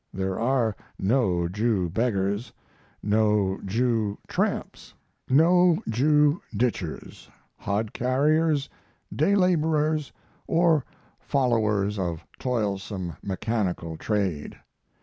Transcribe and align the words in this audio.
There 0.11 0.39
are 0.39 0.75
no 0.97 1.47
Jew 1.47 1.87
beggars, 1.87 2.51
no 3.03 3.59
Jew 3.63 4.17
tramps, 4.27 4.95
no 5.29 5.77
Jew 5.87 6.41
ditchers, 6.57 7.29
hod 7.55 7.93
carriers, 7.93 8.67
day 9.15 9.35
laborers, 9.35 10.11
or 10.47 10.83
followers 11.19 11.99
of 11.99 12.25
toilsome 12.39 13.15
mechanical 13.21 13.95
trade. 13.95 14.57